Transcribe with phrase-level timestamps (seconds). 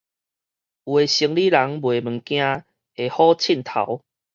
[0.03, 0.55] 有的生理人賣物件
[2.97, 4.01] 會唬秤頭